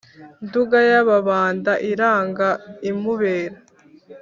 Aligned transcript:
nduga 0.45 0.77
y'ababanda 0.89 1.71
iranga 1.91 2.49
imubera 2.89 3.57